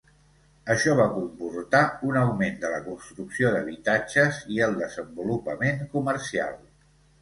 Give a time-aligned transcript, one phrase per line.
[0.75, 6.63] Això va comportar un augment de la construcció d'habitatges i el desenvolupament comercial.